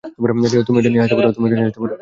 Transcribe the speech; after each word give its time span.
তুমি 0.67 0.77
এটা 0.79 0.89
নিয়ে 0.89 1.03
হাসতে 1.03 1.15
পারো। 1.17 1.29